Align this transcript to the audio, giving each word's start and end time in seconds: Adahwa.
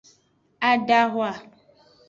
Adahwa. 0.69 1.29